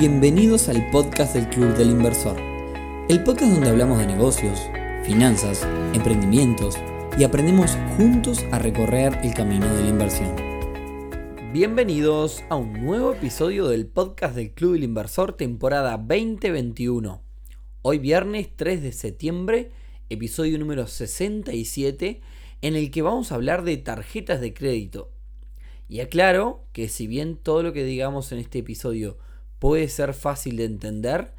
[0.00, 2.40] Bienvenidos al podcast del Club del Inversor,
[3.10, 4.58] el podcast donde hablamos de negocios,
[5.04, 6.78] finanzas, emprendimientos
[7.18, 10.34] y aprendemos juntos a recorrer el camino de la inversión.
[11.52, 17.22] Bienvenidos a un nuevo episodio del podcast del Club del Inversor temporada 2021.
[17.82, 19.70] Hoy viernes 3 de septiembre,
[20.08, 22.22] episodio número 67,
[22.62, 25.10] en el que vamos a hablar de tarjetas de crédito.
[25.90, 29.18] Y aclaro que si bien todo lo que digamos en este episodio
[29.60, 31.32] puede ser fácil de entender,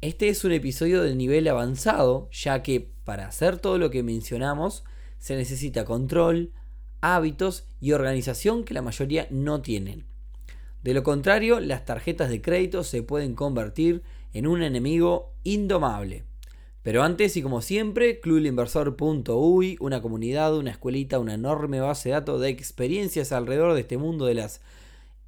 [0.00, 4.82] este es un episodio de nivel avanzado, ya que para hacer todo lo que mencionamos
[5.18, 6.52] se necesita control,
[7.02, 10.06] hábitos y organización que la mayoría no tienen.
[10.82, 14.02] De lo contrario, las tarjetas de crédito se pueden convertir
[14.32, 16.24] en un enemigo indomable.
[16.82, 22.40] Pero antes y como siempre, clubinversor.uy, una comunidad, una escuelita, una enorme base de datos
[22.40, 24.62] de experiencias alrededor de este mundo de las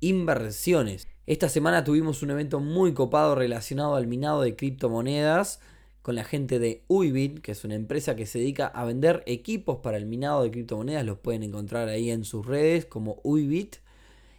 [0.01, 1.12] inversiones.
[1.25, 5.61] Esta semana tuvimos un evento muy copado relacionado al minado de criptomonedas
[6.03, 9.79] con la gente de Uibit, que es una empresa que se dedica a vender equipos
[9.85, 11.07] para el minado de criptomonedas.
[11.07, 13.77] Los pueden encontrar ahí en sus redes como Uibit.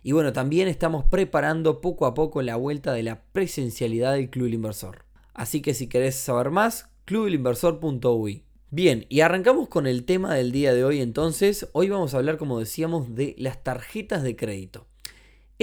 [0.03, 4.47] Y bueno, también estamos preparando poco a poco la vuelta de la presencialidad del Club
[4.47, 5.05] Inversor.
[5.33, 8.43] Así que si querés saber más, clubelinversor.uy.
[8.71, 11.69] Bien, y arrancamos con el tema del día de hoy entonces.
[11.71, 14.85] Hoy vamos a hablar, como decíamos, de las tarjetas de crédito.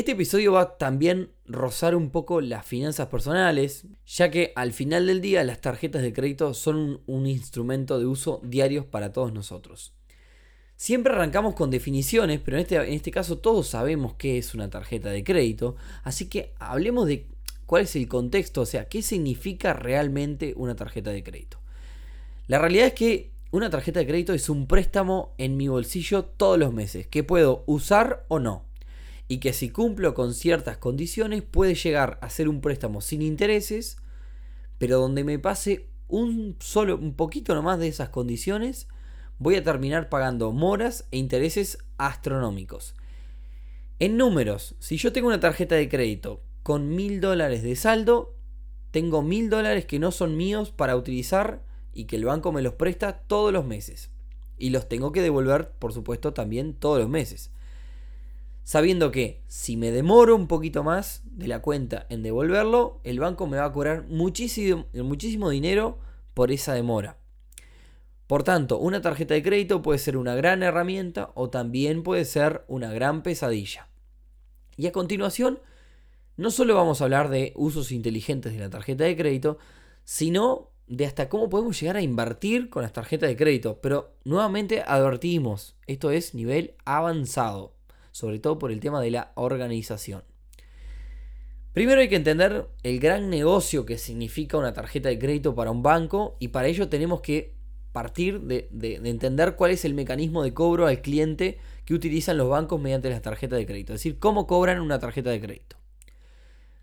[0.01, 5.21] Este episodio va también rozar un poco las finanzas personales, ya que al final del
[5.21, 9.93] día las tarjetas de crédito son un, instrumento de uso diario para todos nosotros.
[10.75, 14.71] Siempre arrancamos con definiciones, pero en este, en este caso todos sabemos qué es una
[14.71, 17.27] tarjeta de crédito, así que hablemos de
[17.67, 21.59] cuál es el contexto, o sea, qué significa realmente una tarjeta de crédito.
[22.47, 26.59] La realidad es que una tarjeta de crédito es un préstamo en mi bolsillo todos
[26.59, 28.70] los meses, que puedo usar o no
[29.31, 33.97] y que si cumplo con ciertas condiciones puede llegar a ser un préstamo sin intereses,
[34.77, 38.89] pero donde me pase un solo un poquito nomás de esas condiciones,
[39.39, 42.97] voy a terminar pagando moras e intereses astronómicos.
[44.01, 48.35] En números, si yo tengo una tarjeta de crédito con mil dólares de saldo,
[48.91, 51.63] tengo mil dólares que no son míos para utilizar
[51.93, 54.11] y que el banco me los presta todos los meses.
[54.59, 57.53] Y los tengo que devolver, por supuesto, también todos los meses
[58.65, 63.47] sabiendo que si me demoro un poquito más de la cuenta en devolverlo, el banco
[63.47, 65.99] me va a cobrar muchísimo, muchísimo dinero
[66.35, 67.19] por esa demora.
[68.27, 72.65] Por tanto, una tarjeta de crédito puede ser una gran herramienta o también puede ser
[72.69, 73.89] una gran pesadilla.
[74.77, 75.59] Y a continuación,
[76.37, 79.59] no solo vamos a hablar de usos inteligentes de la tarjeta de crédito,
[80.05, 83.81] sino de hasta cómo podemos llegar a invertir con las tarjetas de crédito.
[83.81, 87.80] Pero nuevamente advertimos, esto es nivel avanzado
[88.13, 90.23] sobre todo por el tema de la organización.
[91.73, 95.83] Primero hay que entender el gran negocio que significa una tarjeta de crédito para un
[95.83, 97.55] banco y para ello tenemos que
[97.93, 98.69] partir de,
[99.05, 103.23] entender cuál es el mecanismo de cobro al cliente que utilizan los bancos mediante las
[103.23, 105.77] tarjetas de crédito, es decir, cómo cobran una tarjeta de crédito.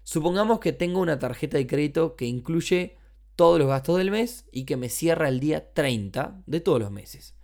[0.03, 2.97] Supongamos que tengo una tarjeta de crédito que incluye
[3.35, 6.91] todos los gastos del mes y que me cierra el día 30 de todos los
[6.91, 7.36] meses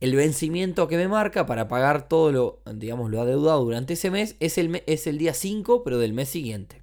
[0.00, 4.36] el vencimiento que me marca para pagar todo lo, digamos, lo adeudado durante ese mes
[4.38, 6.82] es el, es el día 5, pero del mes siguiente.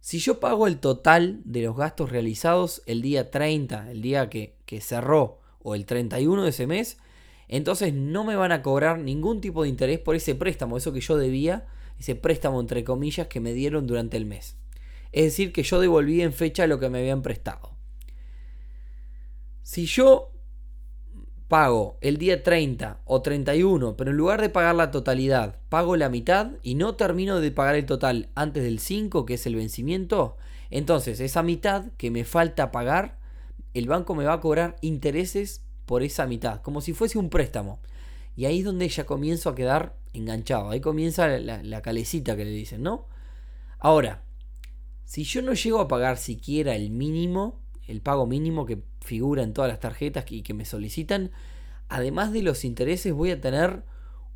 [0.00, 4.56] Si yo pago el total de los gastos realizados el día 30, el día que,
[4.64, 6.98] que cerró, o el 31 de ese mes,
[7.48, 11.00] entonces no me van a cobrar ningún tipo de interés por ese préstamo, eso que
[11.00, 11.66] yo debía,
[11.98, 14.56] ese préstamo entre comillas que me dieron durante el mes.
[15.12, 17.76] Es decir, que yo devolví en fecha lo que me habían prestado.
[19.62, 20.30] Si yo
[21.48, 26.10] pago el día 30 o 31, pero en lugar de pagar la totalidad, pago la
[26.10, 30.36] mitad y no termino de pagar el total antes del 5, que es el vencimiento,
[30.70, 33.18] entonces esa mitad que me falta pagar,
[33.72, 37.80] el banco me va a cobrar intereses por esa mitad, como si fuese un préstamo.
[38.36, 42.44] Y ahí es donde ya comienzo a quedar enganchado, ahí comienza la, la calecita que
[42.44, 43.06] le dicen, ¿no?
[43.78, 44.22] Ahora,
[45.04, 49.52] si yo no llego a pagar siquiera el mínimo, el pago mínimo que figura en
[49.52, 51.32] todas las tarjetas y que me solicitan,
[51.88, 53.82] además de los intereses voy a tener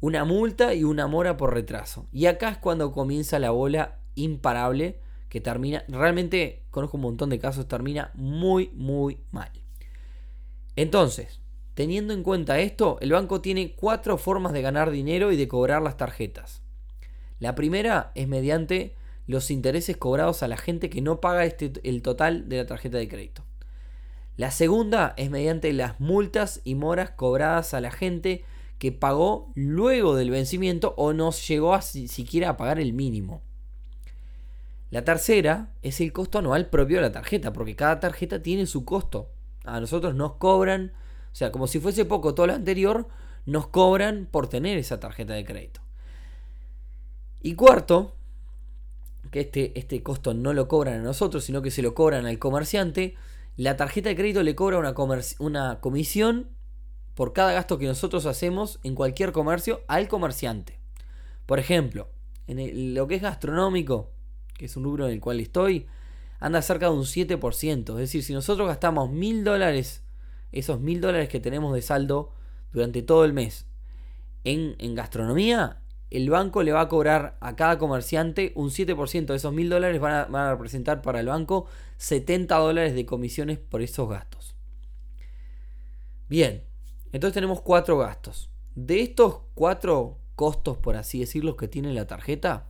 [0.01, 2.09] una multa y una mora por retraso.
[2.11, 7.39] Y acá es cuando comienza la bola imparable que termina, realmente conozco un montón de
[7.39, 9.51] casos, termina muy, muy mal.
[10.75, 11.41] Entonces,
[11.75, 15.83] teniendo en cuenta esto, el banco tiene cuatro formas de ganar dinero y de cobrar
[15.83, 16.63] las tarjetas.
[17.39, 18.95] La primera es mediante
[19.27, 22.99] los intereses cobrados a la gente que no paga este, el total de la tarjeta
[22.99, 23.45] de crédito.
[24.37, 28.45] La segunda es mediante las multas y moras cobradas a la gente
[28.79, 33.43] que pagó luego del vencimiento o no llegó a siquiera a pagar el mínimo.
[34.91, 38.85] La tercera es el costo anual propio de la tarjeta, porque cada tarjeta tiene su
[38.85, 39.31] costo.
[39.65, 40.93] A nosotros nos cobran,
[41.33, 43.09] o sea, como si fuese poco todo lo anterior,
[43.47, 45.81] nos cobran por tener esa tarjeta de crédito.
[47.41, 48.17] Y cuarto,
[49.31, 52.39] que este, este costo no lo cobran a nosotros, sino que se lo cobran al
[52.39, 53.15] comerciante,
[53.57, 54.95] la tarjeta de crédito le cobra una,
[55.39, 56.51] una comisión
[57.15, 60.81] por cada gasto que nosotros hacemos en cualquier comercio al comerciante.
[61.47, 62.09] Por ejemplo,
[62.47, 64.11] en lo que es gastronómico,
[64.55, 65.87] que es un rubro en el cual estoy,
[66.41, 67.91] anda cerca de un 7%.
[67.91, 70.03] Es decir, si nosotros gastamos mil dólares,
[70.51, 72.33] esos mil dólares que tenemos de saldo
[72.73, 73.67] durante todo el mes
[74.45, 75.82] en, en gastronomía,
[76.13, 80.01] el banco le va a cobrar a cada comerciante un 7% de esos mil dólares,
[80.01, 81.67] van a, representar para el banco
[81.97, 84.55] 70 dólares de comisiones por esos gastos.
[86.29, 86.65] Bien,
[87.13, 88.51] entonces tenemos cuatro gastos.
[88.75, 92.67] De estos cuatro costos, por así decirlo, que tiene la tarjeta,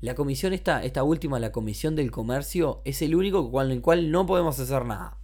[0.00, 4.10] la comisión esta, esta última, la comisión del comercio, es el único con el cual
[4.10, 5.18] no podemos hacer nada.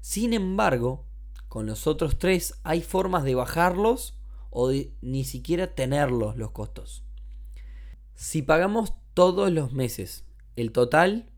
[0.00, 1.04] Sin embargo,
[1.48, 4.14] con los otros tres hay formas de bajarlos
[4.54, 4.70] o
[5.02, 7.04] ni siquiera tenerlos los costos.
[8.14, 10.24] Si pagamos todos los meses
[10.56, 11.28] el total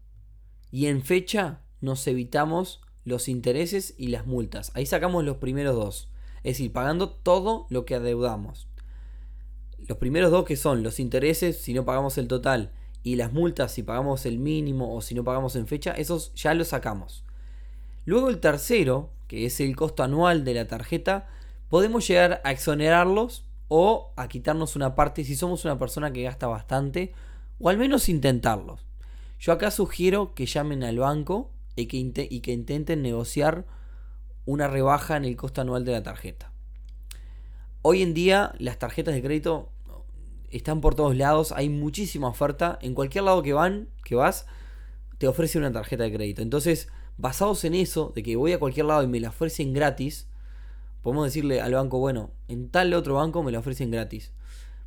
[0.71, 4.71] y en fecha nos evitamos los intereses y las multas.
[4.75, 6.11] Ahí sacamos los primeros dos.
[6.39, 8.69] Es decir, pagando todo lo que adeudamos.
[9.89, 12.73] Los primeros dos que son los intereses si no pagamos el total
[13.03, 16.53] y las multas si pagamos el mínimo o si no pagamos en fecha, esos ya
[16.53, 17.25] los sacamos.
[18.05, 21.29] Luego el tercero, que es el costo anual de la tarjeta,
[21.69, 26.47] podemos llegar a exonerarlos o a quitarnos una parte si somos una persona que gasta
[26.47, 27.13] bastante,
[27.59, 28.87] o al menos intentarlos.
[29.39, 33.67] Yo acá sugiero que llamen al banco y que, y que intenten negociar
[34.45, 36.53] una rebaja en el costo anual de la tarjeta.
[37.83, 39.71] Hoy en día las tarjetas de crédito
[40.51, 44.47] están por todos lados, hay muchísima oferta, en cualquier lado que van, que vas,
[45.19, 46.43] te ofrece una tarjeta de crédito.
[46.43, 50.29] Entonces, basados en eso, de que voy a cualquier lado y me la ofrecen gratis,
[51.07, 54.33] podemos decirle al banco, bueno, en tal otro banco me la ofrecen gratis.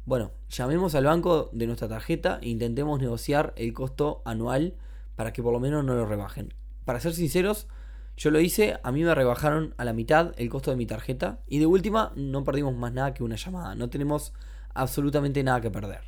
[0.03, 4.75] Bueno, llamemos al banco de nuestra tarjeta e intentemos negociar el costo anual
[5.15, 6.53] para que por lo menos no lo rebajen.
[6.83, 7.69] Para ser sinceros,
[8.17, 11.39] yo lo hice, a mí me rebajaron a la mitad el costo de mi tarjeta
[11.47, 14.33] y de última no perdimos más nada que una llamada, no tenemos
[14.73, 16.01] absolutamente nada que perder.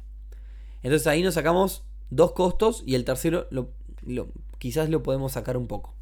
[0.83, 3.71] Entonces ahí nos sacamos dos costos y el tercero lo,
[4.57, 5.95] quizás lo podemos sacar un poco.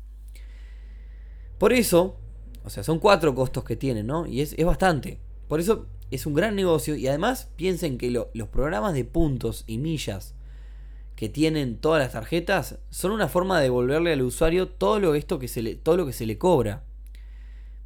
[1.59, 2.17] Por eso,
[2.63, 4.25] o sea, son cuatro costos que tienen, ¿no?
[4.27, 5.19] Y es, bastante.
[5.47, 6.95] Por eso es un gran negocio.
[6.95, 10.35] Y además piensen que los programas de puntos y millas
[11.15, 15.37] que tienen todas las tarjetas son una forma de devolverle al usuario todo lo, esto
[15.37, 16.83] que se le, todo lo que se le cobra.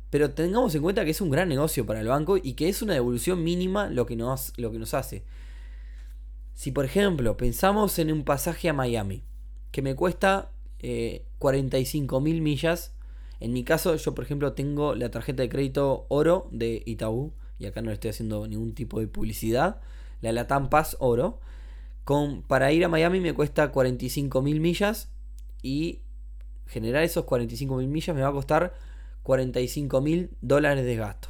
[0.09, 2.83] Pero tengamos en cuenta que es un gran negocio para el banco y que es
[2.83, 5.23] una devolución mínima lo que nos, lo que nos hace.
[6.53, 9.23] Si por ejemplo pensamos en un pasaje a Miami
[9.71, 12.93] que me cuesta eh, 45 mil millas
[13.43, 17.65] en mi caso, yo por ejemplo tengo la tarjeta de crédito Oro de Itaú, y
[17.65, 19.81] acá no le estoy haciendo ningún tipo de publicidad,
[20.21, 21.41] la Latam Pass Oro.
[22.05, 25.09] Con, para ir a Miami me cuesta 45 mil millas
[25.61, 25.99] y
[26.67, 28.75] generar esos 45 mil millas me va a costar
[29.23, 31.27] 45 mil dólares de gasto.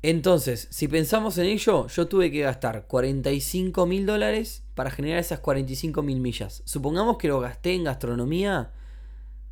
[0.00, 5.40] Entonces, si pensamos en ello, yo tuve que gastar 45 mil dólares para generar esas
[5.40, 6.62] 45 mil millas.
[6.64, 8.72] Supongamos que lo gasté en gastronomía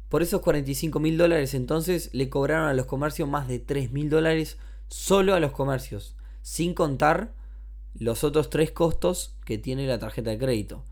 [0.08, 4.10] por esos 45 mil dólares entonces le cobraron a los comercios más de 3 mil
[4.10, 4.58] dólares
[4.88, 7.32] solo a los comercios, sin contar
[7.94, 10.84] los otros tres costos que tiene la tarjeta de crédito.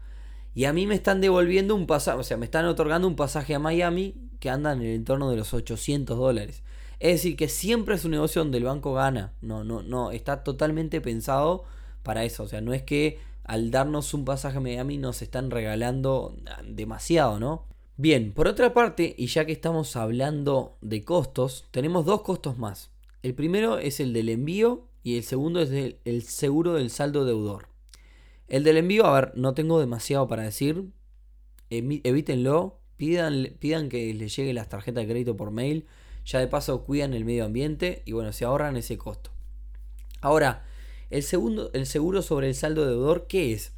[0.54, 3.54] Y a mí me están devolviendo un pasaje, o sea, me están otorgando un pasaje
[3.54, 6.62] a Miami que anda en el entorno de los 800 dólares.
[7.00, 9.33] Es decir, que siempre es un negocio donde el banco gana.
[9.40, 11.64] No, no, no, está totalmente pensado
[12.02, 12.45] para eso.
[12.45, 17.40] O sea, no es que al darnos un pasaje a Miami nos están regalando demasiado,
[17.40, 17.66] ¿no?
[17.99, 22.90] Bien, por otra parte, y ya que estamos hablando de costos, tenemos dos costos más.
[23.22, 27.68] El primero es el del envío y el segundo es el, seguro del saldo deudor.
[28.49, 30.87] El del envío, a ver, no tengo demasiado para decir.
[31.68, 35.87] Evítenlo, pidan, pidan que les llegue las tarjetas de crédito por mail.
[36.25, 39.30] Ya de paso cuidan el medio ambiente y bueno, se ahorran ese costo.
[40.22, 40.64] Ahora,
[41.11, 43.72] el, segundo, el seguro sobre el saldo deudor, ¿qué es?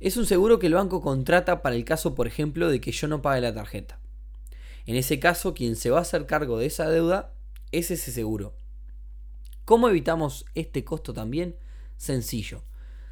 [0.00, 3.06] Es un seguro que el banco contrata para el caso, por ejemplo, de que yo
[3.06, 3.98] no pague la tarjeta.
[4.86, 7.34] En ese caso, quien se va a hacer cargo de esa deuda
[7.70, 8.54] es ese seguro.
[9.66, 11.54] ¿Cómo evitamos este costo también?
[11.98, 12.64] Sencillo.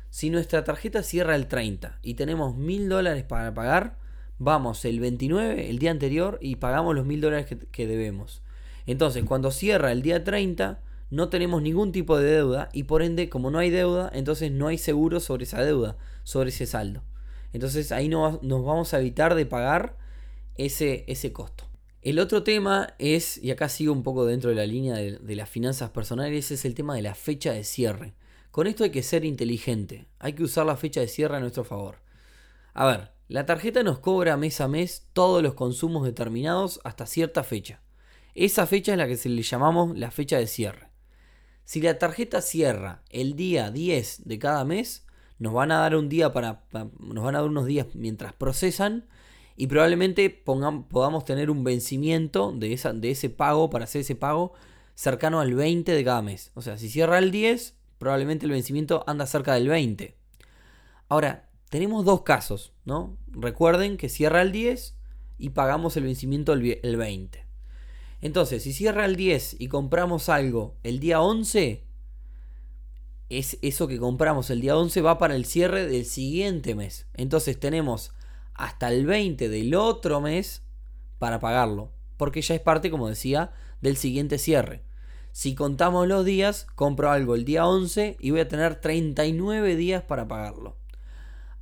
[0.09, 3.99] Si nuestra tarjeta cierra el 30 y tenemos mil dólares para pagar,
[4.39, 8.43] vamos el 29, el día anterior, y pagamos los mil dólares que, que debemos.
[8.87, 13.29] Entonces, cuando cierra el día 30, no tenemos ningún tipo de deuda y por ende,
[13.29, 17.03] como no hay deuda, entonces no hay seguro sobre esa deuda, sobre ese saldo.
[17.53, 19.97] Entonces ahí no, nos vamos a evitar de pagar
[20.57, 21.65] ese, ese costo.
[22.03, 25.37] El otro tema es, y acá sigo un poco dentro de la línea de, de,
[25.37, 28.15] las finanzas personales, es el tema de la fecha de cierre.
[28.51, 31.65] Con esto hay que ser inteligente, hay que usar la fecha de cierre a nuestro
[31.65, 31.97] favor.
[32.75, 37.45] A ver, la tarjeta nos cobra mes a mes todos los consumos determinados hasta cierta
[37.45, 37.83] fecha.
[38.35, 40.88] Esa fecha es la que se le llamamos la fecha de cierre.
[41.69, 45.05] Si la tarjeta cierra el día 10 de cada mes,
[45.39, 49.05] nos van a dar un día para, nos van a dar unos días mientras procesan
[49.55, 54.55] y probablemente podamos tener un vencimiento de, esa, de ese pago para hacer ese pago
[54.95, 56.53] cercano al 20 de cada mes.
[56.55, 60.17] O sea, si cierra el 10, probablemente el vencimiento anda cerca del 20.
[61.11, 63.19] Ahora, tenemos dos casos, ¿no?
[63.31, 64.97] Recuerden que cierra el 10
[65.37, 67.48] y pagamos el vencimiento el 20.
[68.21, 71.85] Entonces, si cierra el 10 y compramos algo el día 11,
[73.29, 77.07] es eso que compramos el día 11 va para el cierre del siguiente mes.
[77.15, 78.13] Entonces tenemos
[78.55, 80.63] hasta el 20 del otro mes
[81.19, 84.83] para pagarlo, porque ya es parte, como decía, del siguiente cierre.
[85.31, 90.03] Si contamos los días, compro algo el día 11 y voy a tener 39 días
[90.03, 90.77] para pagarlo.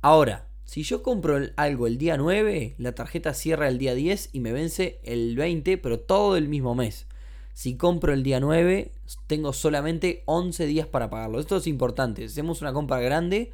[0.01, 4.41] Ahora, si yo compro algo el día 9, la tarjeta cierra el día 10 y
[4.41, 7.07] me vence el 20, pero todo el mismo mes.
[7.53, 8.91] Si compro el día 9,
[9.27, 11.39] tengo solamente 11 días para pagarlo.
[11.39, 12.23] Esto es importante.
[12.23, 13.53] Si hacemos una compra grande,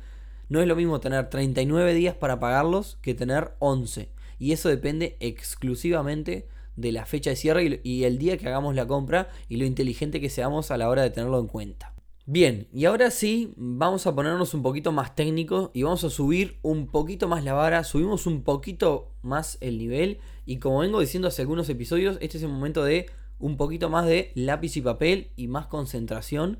[0.49, 4.09] no es lo mismo tener 39 días para pagarlos que tener 11.
[4.39, 8.87] Y eso depende exclusivamente de la fecha de cierre y el día que hagamos la
[8.87, 11.92] compra y lo inteligente que seamos a la hora de tenerlo en cuenta.
[12.25, 16.57] Bien, y ahora sí, vamos a ponernos un poquito más técnicos y vamos a subir
[16.61, 21.27] un poquito más la vara, subimos un poquito más el nivel y como vengo diciendo
[21.27, 23.07] hace algunos episodios, este es el momento de
[23.39, 26.59] un poquito más de lápiz y papel y más concentración,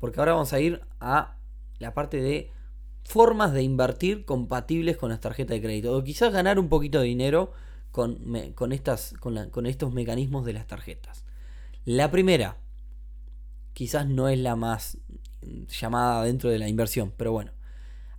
[0.00, 1.36] porque ahora vamos a ir a
[1.78, 2.50] la parte de
[3.04, 7.06] formas de invertir compatibles con las tarjetas de crédito o quizás ganar un poquito de
[7.06, 7.52] dinero
[7.92, 8.18] con,
[8.56, 11.24] con, estas, con, con estos mecanismos de las tarjetas.
[11.84, 12.56] La primera,
[13.74, 14.98] quizás no es la más
[15.80, 17.52] llamada dentro de la inversión, pero bueno.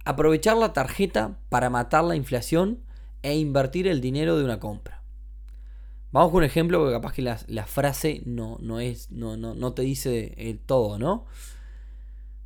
[0.04, 2.82] Aprovechar la tarjeta para matar la inflación
[3.24, 5.02] e invertir el dinero de una compra.
[6.12, 9.74] Vamos con un ejemplo, porque capaz que la, frase no, no, es, no, no, no
[9.74, 11.26] te dice el todo, ¿no?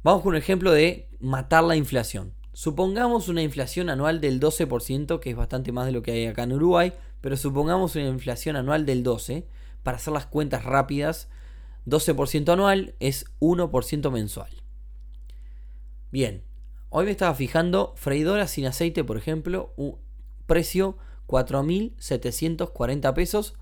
[0.01, 2.33] Vamos con un ejemplo de matar la inflación.
[2.53, 6.43] Supongamos una inflación anual del 12%, que es bastante más de lo que hay acá
[6.43, 9.45] en Uruguay, pero supongamos una inflación anual del 12%,
[9.83, 11.29] para hacer las cuentas rápidas,
[11.86, 14.50] 12% anual es 1% mensual.
[16.12, 16.43] Bien,
[16.89, 19.98] hoy me estaba fijando freidora sin aceite, por ejemplo, un
[20.48, 23.55] precio 4.740 pesos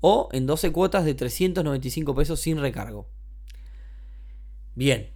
[0.00, 3.08] o en 12 cuotas de 395 pesos sin recargo.
[4.74, 5.10] Bien,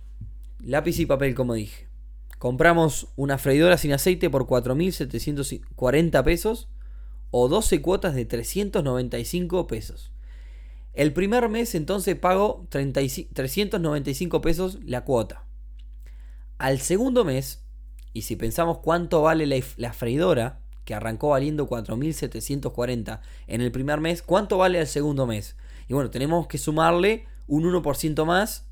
[0.60, 1.88] lápiz y papel como dije.
[2.38, 6.68] Compramos una freidora sin aceite por 4.740 pesos
[7.30, 10.12] o 12 cuotas de 395 pesos.
[10.96, 15.44] El primer mes entonces pago 395 pesos la cuota.
[16.56, 17.66] Al segundo mes,
[18.14, 24.22] y si pensamos cuánto vale la, freidora, que arrancó valiendo 4.740 en el primer mes,
[24.22, 25.58] ¿cuánto vale al segundo mes?
[25.86, 28.66] Y bueno, tenemos que sumarle un 1% más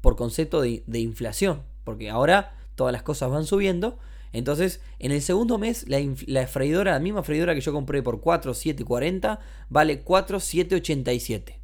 [0.00, 3.98] por concepto de, inflación, porque ahora todas las cosas van subiendo.
[4.32, 8.20] Entonces, en el segundo mes, la, la, freidora, la misma freidora que yo compré por
[8.20, 9.40] 4.740,
[9.70, 11.63] vale 4.787.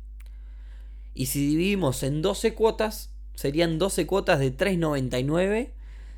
[1.14, 5.72] Y si dividimos en 12 cuotas, serían 12 cuotas de 3,99.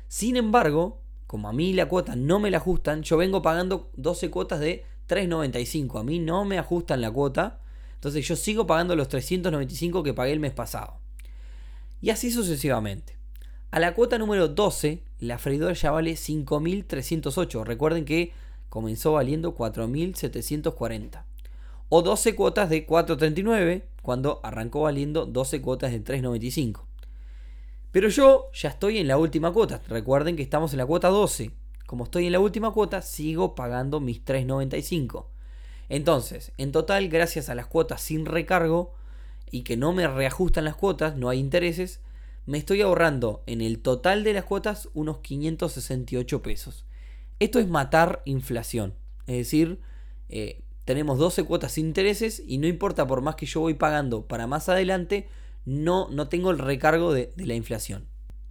[0.07, 4.29] Sin embargo, como a mí la cuota no me la ajustan, yo vengo pagando 12
[4.29, 5.99] cuotas de 3,95.
[5.99, 7.59] A mí no me ajustan la cuota.
[7.95, 10.99] Entonces yo sigo pagando los 395 que pagué el mes pasado.
[12.01, 13.17] Y así sucesivamente.
[13.71, 17.63] A la cuota número 12, la freidora ya vale 5.308.
[17.63, 18.33] Recuerden que
[18.69, 21.23] comenzó valiendo 4.740
[21.95, 26.81] o 12 cuotas de 4.39 cuando arrancó valiendo 12 cuotas de 3.95.
[27.91, 29.79] Pero yo ya estoy en la última cuota.
[29.87, 31.51] Recuerden que estamos en la cuota 12.
[31.85, 35.27] Como estoy en la última cuota, sigo pagando mis 3.95.
[35.87, 38.95] Entonces, en total, gracias a las cuotas sin recargo
[39.51, 42.01] y que no me reajustan las cuotas, no hay intereses,
[42.47, 46.85] me estoy ahorrando en el total de las cuotas unos 568 pesos.
[47.39, 48.95] Esto es matar inflación.
[49.27, 49.79] Es decir,
[50.29, 54.27] eh, tenemos 12 cuotas sin intereses y no importa por más que yo voy pagando
[54.27, 55.27] para más adelante,
[55.65, 58.07] no, no tengo el recargo de, de la inflación.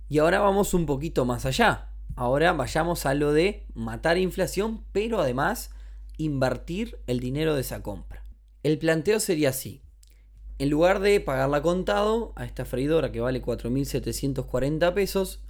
[0.08, 1.88] Y ahora vamos un poquito más allá.
[2.16, 5.70] Ahora vayamos a lo de matar inflación, pero además
[6.18, 8.24] invertir el dinero de esa compra.
[8.62, 9.82] El planteo sería así.
[10.58, 15.40] En lugar de pagarla contado a esta freidora que vale 4.740 pesos,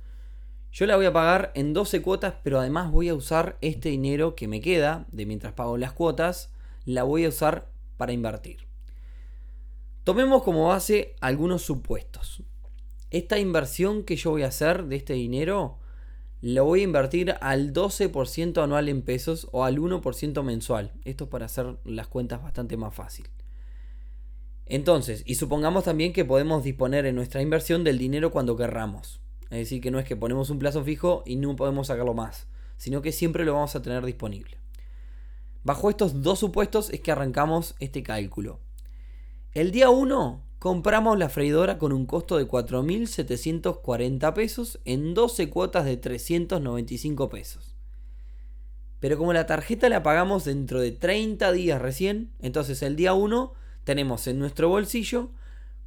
[0.71, 4.35] Yo la voy a pagar en 12 cuotas, pero además voy a usar este dinero
[4.35, 6.51] que me queda de mientras pago las cuotas,
[6.85, 8.67] la voy a usar para invertir.
[10.05, 12.43] Tomemos como base algunos supuestos.
[13.11, 15.79] Esta inversión que yo voy a hacer de este dinero,
[16.41, 20.93] la voy a invertir al 12% anual en pesos o al 1% mensual.
[21.05, 23.29] Esto para hacer las cuentas bastante más fácil.
[24.67, 29.21] Entonces, y supongamos también que podemos disponer en nuestra inversión del dinero cuando querramos.
[29.51, 32.49] Es decir, que no es que ponemos un plazo fijo y no podemos sacarlo más,
[32.77, 34.62] sino que siempre lo vamos a tener disponible.
[35.65, 38.61] Bajo estos dos supuestos es que arrancamos este cálculo.
[39.53, 45.85] El día 1 compramos la freidora con un costo de 4.740 pesos en 12 cuotas
[45.85, 47.77] de 395 pesos.
[48.99, 53.53] Pero como la tarjeta la pagamos dentro de 30 días recién, entonces el día 1
[53.85, 55.31] tenemos en nuestro bolsillo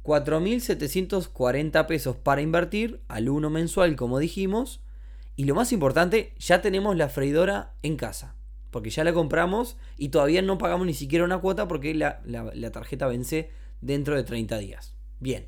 [0.04, 4.80] 4.740 pesos para invertir al 1 mensual, como dijimos.
[5.34, 8.35] Y lo más importante, ya tenemos la freidora en casa.
[8.76, 12.20] Porque ya la compramos y todavía no pagamos ni siquiera una cuota porque la,
[12.72, 13.48] tarjeta vence
[13.80, 14.94] dentro de 30 días.
[15.18, 15.46] Bien.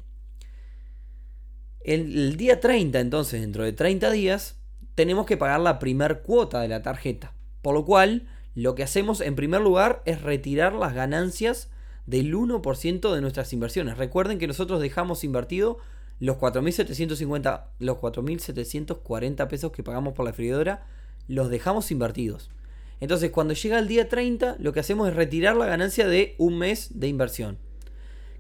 [1.81, 4.59] El, el, día 30, entonces, dentro de 30 días,
[4.95, 7.35] tenemos que pagar la primer cuota de la tarjeta.
[7.61, 11.69] Por lo cual, lo que hacemos en primer lugar es retirar las ganancias
[12.07, 13.99] del 1% de nuestras inversiones.
[13.99, 15.77] Recuerden que nosotros dejamos invertido
[16.19, 20.87] los 4.750, los 4.740 pesos que pagamos por la freidora,
[21.27, 22.51] los dejamos invertidos.
[23.01, 26.59] Entonces, cuando llega el día 30, lo que hacemos es retirar la ganancia de un
[26.59, 27.59] mes de inversión.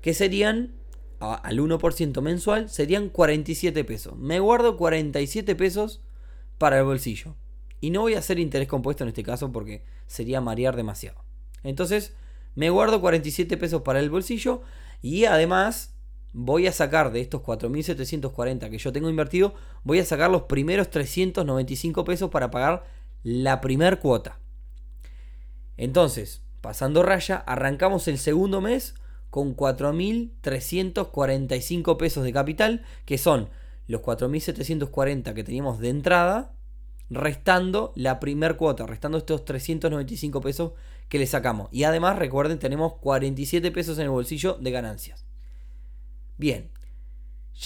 [0.00, 0.74] Que serían,
[1.20, 4.16] al 1% mensual, serían 47 pesos.
[4.16, 6.00] Me guardo 47 pesos
[6.58, 7.36] para el bolsillo.
[7.80, 11.22] Y no voy a hacer interés compuesto en este caso porque sería marear demasiado.
[11.62, 12.14] Entonces,
[12.54, 14.62] me guardo 47 pesos para el bolsillo
[15.00, 15.94] y además
[16.32, 20.90] voy a sacar de estos 4.740 que yo tengo invertido, voy a sacar los primeros
[20.90, 22.84] 395 pesos para pagar
[23.22, 24.38] la primer cuota.
[25.78, 28.94] Entonces, pasando raya, arrancamos el segundo mes
[29.30, 33.48] con 4.345 pesos de capital, que son
[33.86, 36.52] los 4.740 que teníamos de entrada,
[37.08, 40.72] restando la primer cuota, restando estos 395 pesos
[41.08, 41.68] que le sacamos.
[41.72, 45.24] Y además, recuerden, tenemos 47 pesos en el bolsillo de ganancias.
[46.36, 46.70] Bien,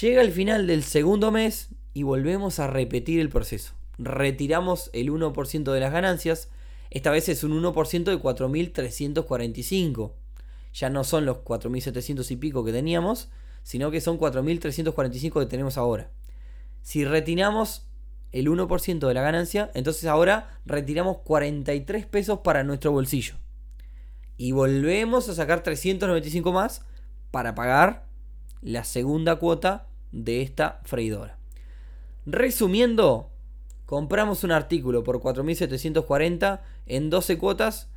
[0.01, 3.75] llega el final del segundo mes y volvemos a repetir el proceso.
[3.99, 6.49] Retiramos el 1% de las ganancias.
[6.93, 10.13] Esta vez es un 1% de 4.345.
[10.75, 13.31] Ya no son los 4.700 y pico que teníamos,
[13.63, 16.11] sino que son 4.345 que tenemos ahora.
[16.83, 17.87] Si retiramos
[18.31, 23.37] el 1% de la ganancia, entonces ahora retiramos 43 pesos para nuestro bolsillo.
[24.37, 26.83] Y volvemos a sacar 395 más
[27.31, 28.05] para pagar
[28.61, 31.39] la segunda cuota de esta freidora.
[32.27, 33.32] Resumiendo,
[33.93, 37.91] compramos un artículo por 4.740 en 12 cuotas.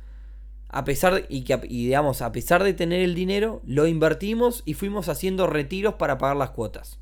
[0.68, 5.08] A pesar, y que, digamos, a pesar de tener el dinero, lo invertimos y fuimos
[5.08, 6.98] haciendo retiros para pagar las cuotas.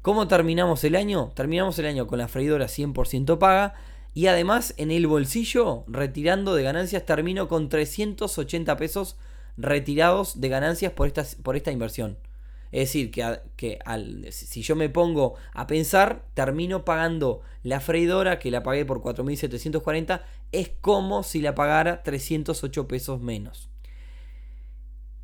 [0.00, 1.32] ¿Cómo terminamos el año?
[1.34, 3.74] Terminamos el año con la freidora 100% paga
[4.14, 9.18] y además en el bolsillo, retirando de ganancias, termino con 380 pesos
[9.58, 12.16] retirados de ganancias por esta, por esta inversión.
[12.70, 13.78] Es decir, que, que
[14.30, 20.22] si yo me pongo a pensar, termino pagando la freidora que la pagué por 4.740,
[20.52, 23.70] es como si la pagara 308 pesos menos.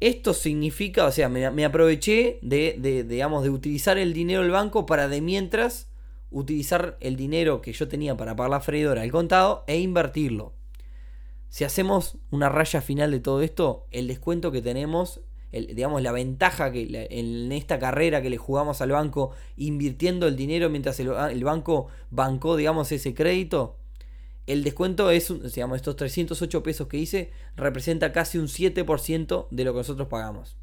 [0.01, 5.09] Esto significa, o sea, me, aproveché de, digamos, de utilizar el dinero del banco para
[5.09, 5.89] de mientras
[6.31, 10.53] utilizar el dinero que yo tenía para pagar la freidora al contado e invertirlo.
[11.49, 15.21] Si hacemos una raya final de todo esto, el descuento que tenemos,
[15.63, 20.71] digamos, la ventaja que en esta carrera que le jugamos al banco invirtiendo el dinero
[20.71, 23.77] mientras el, banco bancó, digamos, ese crédito,
[24.47, 29.73] el descuento es, digamos, estos 308 pesos que hice, representa casi un 7% de lo
[29.73, 30.57] que nosotros pagamos.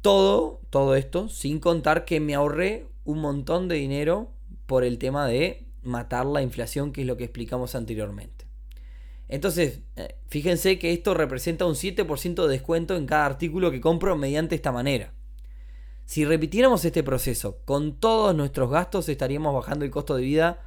[0.00, 4.30] Todo, todo esto, sin contar que me ahorré un montón de dinero
[4.66, 8.45] por el tema de matar la inflación, que es lo que explicamos anteriormente.
[9.28, 14.16] Entonces, eh, fíjense que esto representa un 7% de descuento en cada artículo que compro
[14.16, 15.12] mediante esta manera.
[16.04, 20.62] Si repitiéramos este proceso con todos nuestros gastos, estaríamos bajando el costo de vida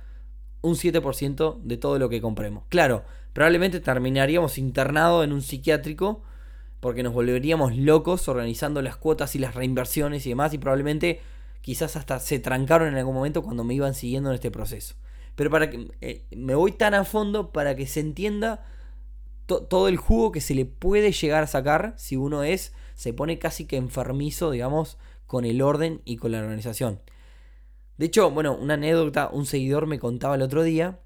[0.62, 2.66] un 7% de todo lo que compremos.
[2.68, 6.24] Claro, probablemente terminaríamos internado en un psiquiátrico
[6.82, 11.22] porque nos volveríamos locos organizando las cuotas y las reinversiones y demás y probablemente
[11.62, 14.96] quizás hasta se trancaron en algún momento cuando me iban siguiendo en este proceso.
[15.36, 18.66] Pero para que eh, me voy tan a fondo para que se entienda
[19.46, 23.40] todo el jugo que se le puede llegar a sacar si uno es se pone
[23.40, 27.00] casi que enfermizo, digamos, con el orden y con la organización.
[27.98, 31.00] De hecho, bueno, una anécdota, un seguidor me contaba el otro día,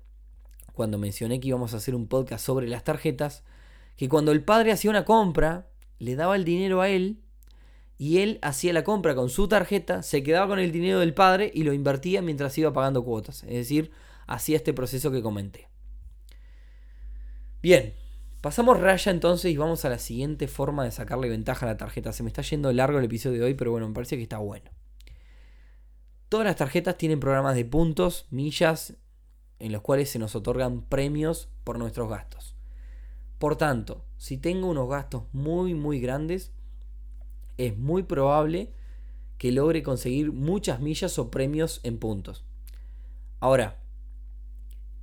[0.73, 3.43] cuando mencioné que íbamos a hacer un podcast sobre las tarjetas,
[3.95, 5.67] que cuando el padre hacía una compra,
[5.99, 7.19] le daba el dinero a él
[7.97, 11.51] y él hacía la compra con su tarjeta, se quedaba con el dinero del padre
[11.53, 13.43] y lo invertía mientras iba pagando cuotas.
[13.43, 13.91] Es decir,
[14.27, 15.67] hacía este proceso que comenté.
[17.61, 17.93] Bien,
[18.41, 22.11] pasamos raya entonces y vamos a la siguiente forma de sacarle ventaja a la tarjeta.
[22.11, 24.37] Se me está yendo largo el episodio de hoy, pero bueno, me parece que está
[24.37, 24.69] bueno.
[26.29, 28.95] Todas las tarjetas tienen programas de puntos, millas,
[29.59, 32.55] en los cuales se nos otorgan premios por nuestros gastos.
[33.39, 36.51] Por tanto, si tengo unos gastos muy muy grandes,
[37.57, 38.73] es muy probable
[39.37, 42.45] que logre conseguir muchas millas o premios en puntos.
[43.39, 43.82] Ahora,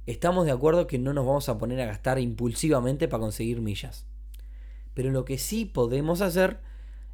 [0.06, 4.06] estamos de acuerdo que no nos vamos a poner a gastar impulsivamente para conseguir millas.
[4.94, 6.60] Pero lo que sí podemos hacer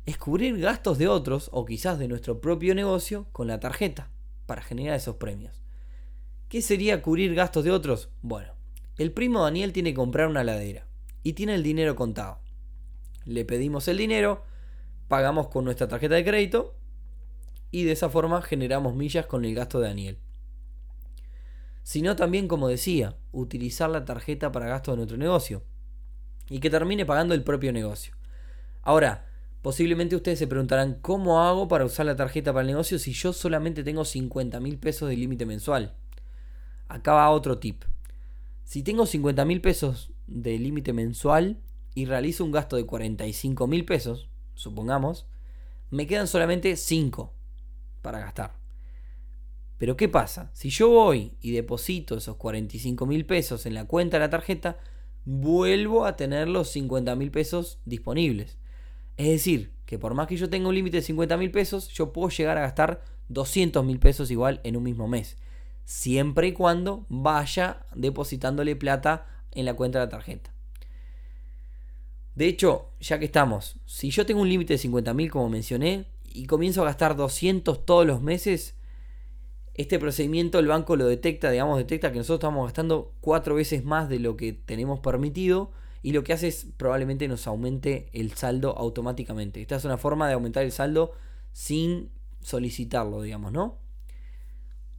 [0.07, 4.11] es cubrir gastos de otros o quizás de nuestro propio negocio con la tarjeta
[4.47, 5.63] para generar esos premios.
[6.49, 8.09] ¿Qué sería cubrir gastos de otros?
[8.23, 8.53] Bueno,
[8.99, 10.87] el primo Daniel tiene que comprar una ladera
[11.25, 12.39] y tiene el dinero contado.
[13.25, 14.45] Le pedimos el dinero,
[15.09, 16.77] pagamos con nuestra tarjeta de crédito
[17.73, 20.19] y de esa forma generamos millas con el gasto de Daniel.
[21.87, 25.63] Sino también, como decía, utilizar la tarjeta para gastos de nuestro negocio
[26.51, 28.13] y que termine pagando el propio negocio.
[28.83, 29.29] Ahora,
[29.63, 33.33] posiblemente ustedes se preguntarán, ¿cómo hago para usar la tarjeta para el negocio si yo
[33.33, 35.95] solamente tengo 50 mil pesos de límite mensual?
[36.89, 37.85] Acá va otro tip.
[38.65, 41.61] Si tengo 50 mil pesos de límite mensual
[41.95, 45.29] y realizo un gasto de 45 mil pesos, supongamos,
[45.91, 47.33] me quedan solamente 5
[48.03, 48.66] para gastar.
[49.79, 50.51] Pero ¿qué pasa?
[50.55, 54.79] Si yo voy y deposito esos 45 mil pesos en la cuenta de la tarjeta,
[55.25, 58.59] vuelvo a tener los 50 mil pesos disponibles.
[59.17, 62.13] Es decir, que por más que yo tenga un límite de 50 mil pesos, yo
[62.13, 65.37] puedo llegar a gastar 200 mil pesos igual en un mismo mes.
[65.85, 70.53] Siempre y cuando vaya depositándole plata en la cuenta de la tarjeta.
[72.35, 76.47] De hecho, ya que estamos, si yo tengo un límite de 50.000 como mencioné y
[76.47, 78.76] comienzo a gastar 200 todos los meses,
[79.77, 84.09] este procedimiento el banco lo detecta, digamos, detecta que nosotros estamos gastando cuatro veces más
[84.09, 85.71] de lo que tenemos permitido
[86.03, 89.61] y lo que hace es probablemente nos aumente el saldo automáticamente.
[89.61, 91.13] Esta es una forma de aumentar el saldo
[91.53, 92.11] sin
[92.41, 93.79] solicitarlo, digamos, ¿no?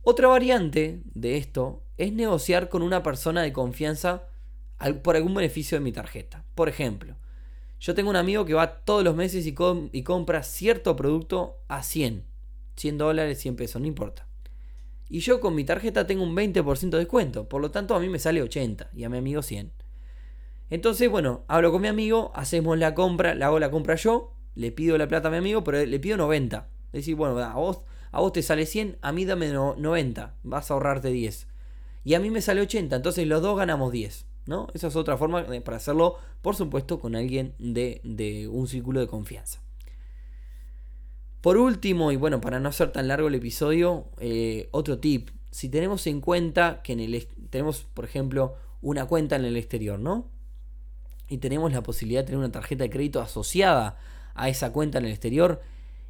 [0.04, 4.28] Otra variante de esto es negociar con una persona de confianza
[5.04, 6.46] por algún beneficio de mi tarjeta.
[6.56, 7.16] Por ejemplo,
[7.80, 9.54] yo tengo un amigo que va todos los meses y,
[10.04, 12.26] compra cierto producto a 100.
[12.76, 14.27] 100 dólares, 100 pesos, no importa.
[15.10, 17.48] Y yo con mi tarjeta tengo un 20% de descuento.
[17.48, 19.72] Por lo tanto, a mí me sale 80 y a mi amigo 100.
[20.70, 24.72] Entonces, bueno, hablo con mi amigo, hacemos la compra, le hago la compra yo, le
[24.72, 26.67] pido la plata a mi amigo, pero le pido 90.
[26.88, 30.70] Es decir, bueno, a vos, a vos te sale 100, a mí dame 90, vas
[30.70, 31.48] a ahorrarte 10.
[32.04, 34.28] Y a mí me sale 80, entonces los dos ganamos 10.
[34.48, 34.67] ¿no?
[34.74, 39.62] Esa es otra forma para hacerlo, por supuesto, con alguien de, un círculo de confianza.
[41.41, 45.30] Por último, y bueno, para no hacer tan largo el episodio, eh, otro tip.
[45.52, 50.00] Si tenemos en cuenta que en el, tenemos, por ejemplo, una cuenta en el exterior,
[50.00, 50.30] ¿no?
[51.30, 53.97] Y tenemos la posibilidad de tener una tarjeta de crédito asociada
[54.34, 55.62] a esa cuenta en el exterior.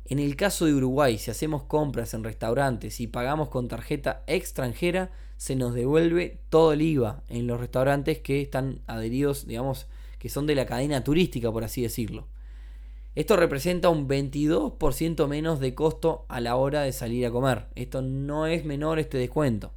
[0.06, 5.12] En el caso de Uruguay, si hacemos compras en restaurantes y pagamos con tarjeta extranjera,
[5.36, 9.88] se nos devuelve todo el IVA en los restaurantes que están adheridos, digamos,
[10.20, 12.28] que son de la cadena turística, por así decirlo.
[13.18, 17.66] Esto representa un 22% menos de costo a la hora de salir a comer.
[17.74, 19.74] Esto no es menor este descuento.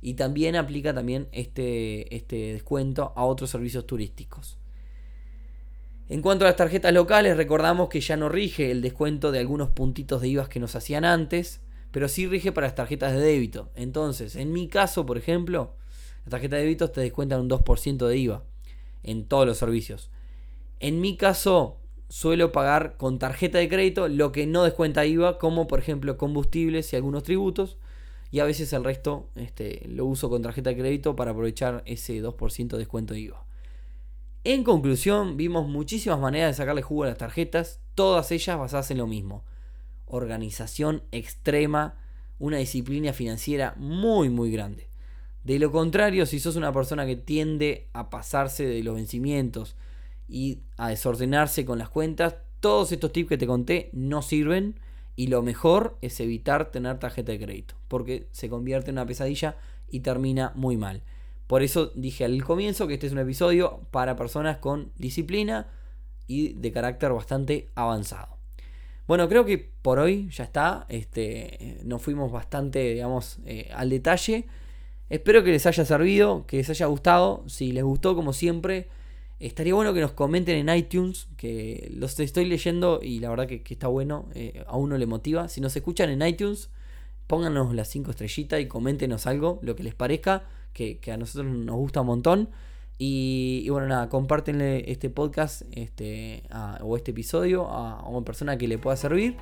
[0.00, 4.56] Y también aplica también este, este descuento a otros servicios turísticos.
[6.08, 9.70] En cuanto a las tarjetas locales, recordamos que ya no rige el descuento de algunos
[9.70, 13.70] puntitos de IVA que nos hacían antes pero sí rige para las tarjetas de débito.
[13.74, 15.74] Entonces, en mi caso, por ejemplo,
[16.24, 18.44] las tarjetas de débito te descuentan un 2% de IVA
[19.02, 20.10] en todos los servicios.
[20.78, 21.79] En mi caso,
[22.10, 26.92] suelo pagar con tarjeta de crédito lo que no descuenta IVA, como por ejemplo combustibles
[26.92, 27.78] y algunos tributos.
[28.30, 32.22] Y a veces el resto este, lo uso con tarjeta de crédito para aprovechar ese
[32.22, 33.44] 2% de descuento de IVA.
[34.44, 38.98] En conclusión, vimos muchísimas maneras de sacarle jugo a las tarjetas, todas ellas basadas en
[38.98, 39.44] lo mismo
[40.10, 41.94] organización extrema,
[42.38, 44.88] una disciplina financiera muy muy grande.
[45.44, 49.76] De lo contrario, si sos una persona que tiende a pasarse de los vencimientos
[50.30, 54.78] y a desordenarse con las cuentas, todos estos tips que te conté no sirven
[55.16, 59.56] y lo mejor es evitar tener tarjeta de crédito, porque se convierte en una pesadilla
[59.90, 61.02] y termina muy mal.
[61.46, 65.66] Por eso dije al comienzo que este es un episodio para personas con disciplina
[66.28, 68.38] y de carácter bastante avanzado.
[69.08, 70.86] Bueno, creo que por hoy ya está.
[70.88, 74.46] Este, nos fuimos bastante, digamos, eh, al detalle.
[75.08, 77.42] Espero que les haya servido, que les haya gustado.
[77.48, 78.88] Si les gustó, como siempre,
[79.40, 83.62] estaría bueno que nos comenten en iTunes, que los estoy leyendo y la verdad que,
[83.68, 85.48] está bueno, eh, a uno le motiva.
[85.48, 86.70] Si nos escuchan en iTunes,
[87.26, 91.76] pónganos las 5 estrellitas y coméntenos algo, lo que les parezca, que, a nosotros nos
[91.76, 92.50] gusta un montón.
[92.98, 96.42] Y, bueno, nada, compártenle este podcast este,
[96.82, 99.36] o este episodio a una persona que le pueda servir.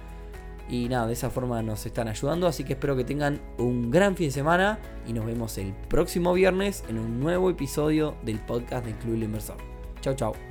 [0.70, 2.46] Y nada, de esa forma nos están ayudando.
[2.46, 4.78] Así que espero que tengan un gran fin de semana.
[5.08, 9.77] Y nos vemos el próximo viernes en un nuevo episodio del podcast del Club Inversor.
[10.00, 10.47] Cho